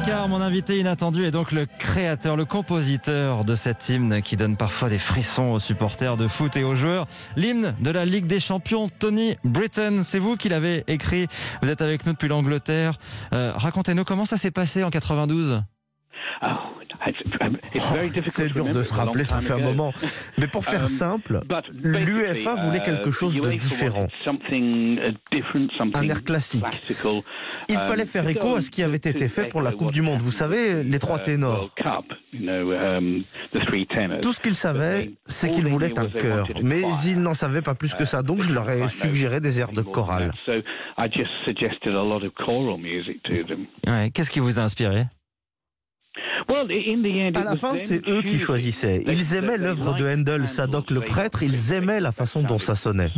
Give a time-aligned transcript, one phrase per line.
[0.00, 4.56] Ricard, mon invité inattendu, est donc le créateur, le compositeur de cet hymne qui donne
[4.56, 7.06] parfois des frissons aux supporters de foot et aux joueurs.
[7.36, 11.26] L'hymne de la Ligue des Champions, Tony Britton, c'est vous qui l'avez écrit.
[11.60, 12.94] Vous êtes avec nous depuis l'Angleterre.
[13.34, 15.62] Euh, Racontez-nous comment ça s'est passé en 92
[18.26, 19.92] c'est dur de se rappeler, ça fait un moment.
[20.38, 21.40] Mais pour faire um, simple,
[21.82, 24.08] l'UEFA voulait quelque uh, chose de différent.
[25.94, 26.64] Un air classique.
[27.68, 30.02] Il um, fallait faire écho à ce qui avait été fait pour la Coupe du
[30.02, 30.20] Monde.
[30.20, 31.70] Vous savez, les trois uh, ténors.
[31.84, 33.22] Um,
[34.22, 36.46] Tout ce qu'ils savaient, c'est qu'ils voulaient un chœur.
[36.62, 38.22] Mais ils n'en savaient pas plus que ça.
[38.22, 40.32] Donc je leur ai suggéré des airs de chorale.
[44.14, 45.06] Qu'est-ce qui vous a inspiré?
[46.50, 49.02] À la fin, c'est eux qui choisissaient.
[49.06, 53.10] Ils aimaient l'œuvre de Handel, Sadoc le prêtre, ils aimaient la façon dont ça sonnait.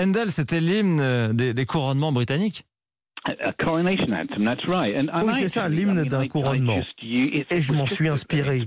[0.00, 2.64] Handel, c'était l'hymne des couronnements britanniques
[5.24, 6.80] oui, c'est ça, l'hymne d'un couronnement.
[7.02, 8.66] Et je m'en suis inspiré.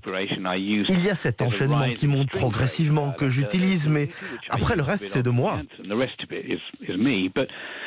[0.90, 4.10] Il y a cet enchaînement qui monte progressivement que j'utilise, mais
[4.50, 5.62] après le reste, c'est de moi.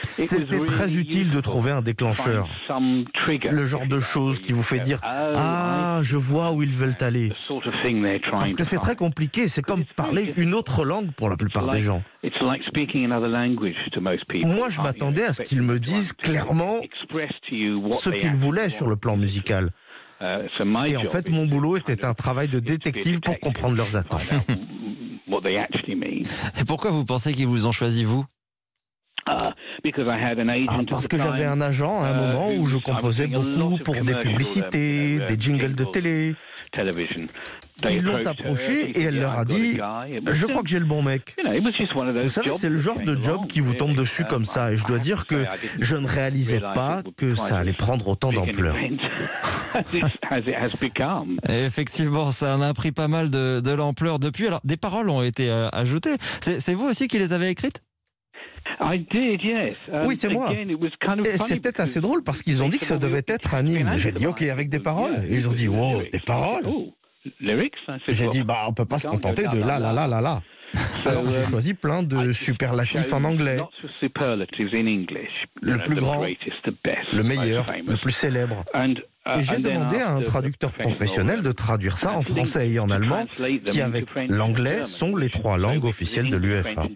[0.02, 2.48] C'était très utile de trouver un déclencheur.
[3.50, 7.32] Le genre de chose qui vous fait dire Ah, je vois où ils veulent aller.
[8.38, 11.80] Parce que c'est très compliqué, c'est comme parler une autre langue pour la plupart des
[11.80, 12.02] gens.
[14.44, 16.59] Moi, je m'attendais à ce qu'ils me disent clairement
[17.92, 19.70] ce qu'ils voulaient sur le plan musical.
[20.22, 20.46] Uh,
[20.86, 24.30] Et en fait, mon boulot était un travail de détective pour comprendre leurs attentes.
[26.60, 28.26] Et pourquoi vous pensez qu'ils vous ont choisi, vous?
[29.26, 29.54] Ah,
[30.88, 34.16] parce que j'avais un agent à un uh, moment où je composais beaucoup pour des
[34.16, 36.34] publicités, des jingles de télé.
[37.88, 39.78] Ils l'ont approché et elle leur a dit
[40.32, 41.36] Je crois que j'ai le bon mec.
[42.22, 44.72] Vous savez, c'est le genre de job qui vous tombe dessus comme ça.
[44.72, 45.46] Et je dois dire que
[45.78, 48.76] je ne réalisais pas que ça allait prendre autant d'ampleur.
[51.48, 54.46] Effectivement, ça en a pris pas mal de, l'ampleur depuis.
[54.46, 56.16] Alors, des paroles ont été euh, ajoutées.
[56.40, 57.82] C'est vous aussi qui les avez écrites?
[60.06, 60.52] Oui, c'est moi.
[60.52, 63.96] Et c'était assez drôle parce qu'ils ont dit que ça devait être un hymne.
[63.96, 65.24] J'ai dit OK avec des paroles.
[65.28, 66.64] Et ils ont dit wow, des paroles.
[67.26, 70.40] Oh, j'ai dit bah on peut pas se contenter de la la la la la.
[71.04, 73.58] Alors j'ai um, choisi plein de superlatifs en anglais.
[75.60, 78.64] Le plus grand, le meilleur, le plus célèbre.
[79.38, 83.26] Et j'ai demandé à un traducteur professionnel de traduire ça en français et en allemand,
[83.64, 86.86] qui avec l'anglais sont les trois langues officielles de l'UEFA.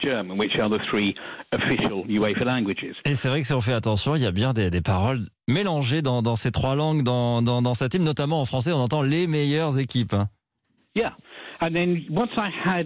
[3.05, 6.03] Et c'est vrai que si on fait attention, il y a bien des, paroles mélangées
[6.03, 9.27] dans, ces trois langues, dans, dans, dans cette hymne, notamment en français, on entend les
[9.27, 10.15] meilleures équipes.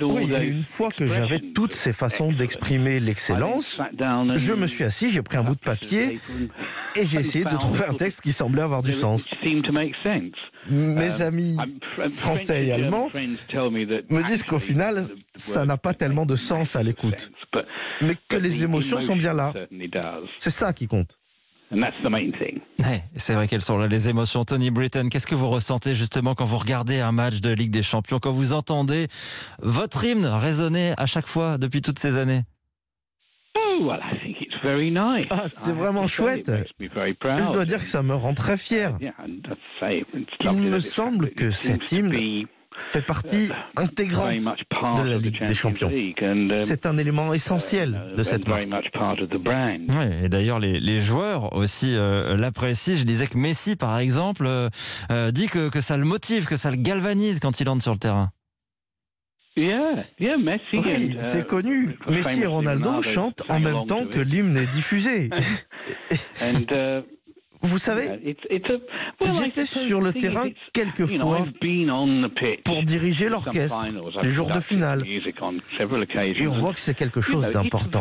[0.02, 3.80] Oui, une fois que j'avais toutes ces façons d'exprimer l'excellence,
[4.34, 6.20] je me suis assis, j'ai pris un bout de papier
[6.98, 9.28] et j'ai essayé de trouver un texte qui semblait avoir du sens.
[10.70, 11.56] Mes um, amis
[12.10, 15.04] français et allemands me disent qu'au final,
[15.34, 17.30] ça n'a pas tellement de sens à l'écoute,
[18.02, 19.52] mais que les émotions sont bien là.
[20.36, 21.18] C'est ça qui compte.
[23.16, 24.44] C'est vrai qu'elles sont là, les émotions.
[24.44, 27.82] Tony Britton, qu'est-ce que vous ressentez justement quand vous regardez un match de Ligue des
[27.82, 29.08] Champions, quand vous entendez
[29.60, 32.42] votre hymne résonner à chaque fois depuis toutes ces années?
[33.56, 33.90] Oh,
[35.30, 36.50] ah, c'est vraiment chouette.
[36.80, 38.96] Je dois dire que ça me rend très fier.
[40.42, 42.46] Il me semble que cet hymne
[42.78, 44.40] fait partie intégrante
[44.96, 45.90] de la Ligue des Champions.
[46.60, 48.68] C'est un élément essentiel de cette marque.
[50.22, 52.96] et d'ailleurs, les, joueurs aussi euh, l'apprécient.
[52.96, 54.68] Je disais que Messi, par exemple, euh,
[55.10, 57.92] euh, dit que, que ça le motive, que ça le galvanise quand il entre sur
[57.92, 58.30] le terrain.
[60.72, 61.96] Oui, c'est connu.
[62.08, 65.30] Messi et Ronaldo chantent en même temps que l'hymne est diffusé.
[67.60, 68.36] Vous savez,
[69.20, 71.44] j'étais sur le terrain quelques fois
[72.64, 73.84] pour diriger l'orchestre
[74.22, 75.02] les jours de finale.
[75.06, 78.00] Et on voit que c'est quelque chose d'important.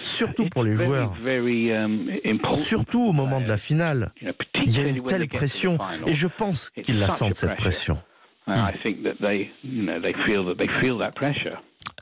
[0.00, 1.14] Surtout pour les joueurs.
[1.24, 2.10] Um,
[2.54, 4.12] Surtout au moment de la finale.
[4.54, 7.98] Il y a une telle pression et je pense qu'ils la sentent cette pression.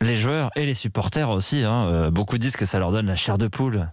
[0.01, 3.17] Les joueurs et les supporters aussi, hein, euh, beaucoup disent que ça leur donne la
[3.17, 3.89] chair de poule.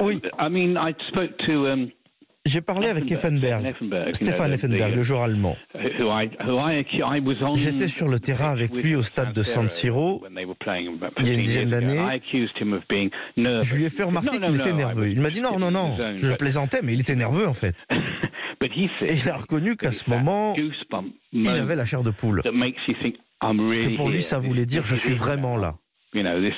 [0.00, 0.20] Oui.
[0.38, 1.88] Um,
[2.44, 3.72] J'ai parlé avec Effenberg,
[4.12, 5.56] Stéphane Effenberg, le joueur allemand.
[7.54, 10.24] J'étais sur le terrain avec lui au stade de San Siro
[11.18, 12.00] il y a une dizaine d'années.
[13.62, 15.08] Je lui ai fait remarquer qu'il était nerveux.
[15.08, 17.86] Il m'a dit non, non, non, je plaisantais, mais il était nerveux en fait.
[18.62, 20.54] Et il a reconnu qu'à ce moment,
[21.32, 22.42] il avait la chair de poule.
[22.42, 25.74] Que pour lui, ça voulait dire je suis vraiment là.
[26.14, 26.50] On ne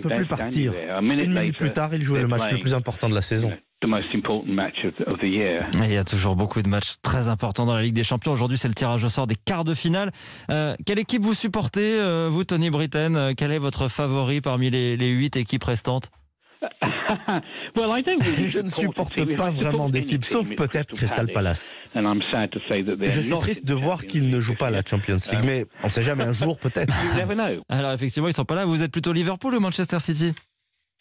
[0.00, 0.74] peut plus partir.
[1.00, 3.50] Une minute plus tard, ils jouaient le match le plus important de la saison.
[3.82, 3.88] Il
[5.90, 8.32] y a toujours beaucoup de matchs très importants dans la Ligue des Champions.
[8.32, 10.10] Aujourd'hui, c'est le tirage au sort des quarts de finale.
[10.50, 13.16] Euh, quelle équipe vous supportez, euh, vous, Tony Britten?
[13.16, 16.10] Euh, Quel est votre favori parmi les huit équipes restantes?
[18.46, 21.74] je ne supporte pas vraiment d'équipe, sauf peut-être Crystal Palace.
[21.94, 25.92] Je suis triste de voir qu'ils ne jouent pas la Champions League, mais on ne
[25.92, 26.94] sait jamais, un jour peut-être.
[27.68, 28.64] Alors effectivement, ils ne sont pas là.
[28.64, 30.34] Vous êtes plutôt Liverpool ou Manchester City?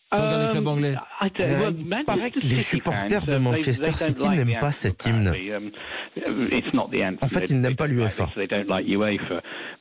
[0.09, 0.95] Club anglais.
[1.39, 5.33] Euh, il paraît que les supporters de Manchester City n'aiment pas cet hymne.
[6.27, 8.29] Um, en fait, ils n'aiment pas l'UEFA.
[8.35, 8.47] Uh,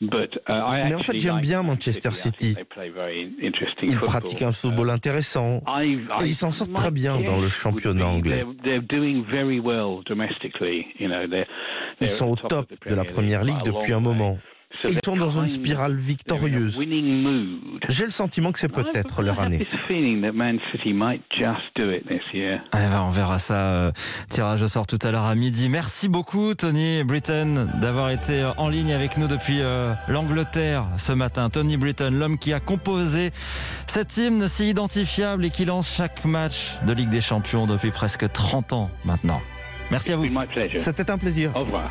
[0.01, 2.57] Mais en fait, j'aime bien Manchester City.
[3.83, 8.45] Ils pratiquent un football intéressant et ils s'en sortent très bien dans le championnat anglais.
[12.01, 14.39] Ils sont au top de la Première Ligue depuis un moment.
[14.89, 16.79] Ils sont dans une spirale victorieuse.
[17.89, 19.67] J'ai le sentiment que c'est peut-être leur année.
[23.07, 23.55] on verra ça.
[23.55, 23.93] Euh,
[24.29, 25.69] tirage au sort tout à l'heure à midi.
[25.69, 31.51] Merci beaucoup, Tony Britton, d'avoir été en ligne avec nous depuis euh, l'Angleterre ce matin.
[31.51, 33.33] Tony Britton, l'homme qui a composé
[33.87, 38.31] cet hymne si identifiable et qui lance chaque match de Ligue des Champions depuis presque
[38.31, 39.41] 30 ans maintenant.
[39.91, 40.27] Merci à vous.
[40.79, 41.51] C'était un plaisir.
[41.57, 41.91] Au revoir.